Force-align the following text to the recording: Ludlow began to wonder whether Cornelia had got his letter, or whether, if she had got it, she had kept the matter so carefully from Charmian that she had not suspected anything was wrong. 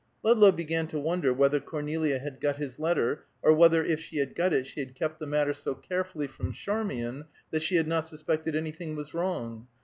Ludlow 0.23 0.51
began 0.51 0.87
to 0.87 0.99
wonder 0.99 1.31
whether 1.31 1.59
Cornelia 1.59 2.17
had 2.17 2.41
got 2.41 2.55
his 2.57 2.79
letter, 2.79 3.25
or 3.43 3.53
whether, 3.53 3.83
if 3.85 3.99
she 3.99 4.17
had 4.17 4.33
got 4.33 4.51
it, 4.51 4.65
she 4.65 4.79
had 4.79 4.95
kept 4.95 5.19
the 5.19 5.27
matter 5.27 5.53
so 5.53 5.75
carefully 5.75 6.25
from 6.25 6.51
Charmian 6.53 7.25
that 7.51 7.61
she 7.61 7.75
had 7.75 7.87
not 7.87 8.07
suspected 8.07 8.55
anything 8.55 8.95
was 8.95 9.13
wrong. 9.13 9.67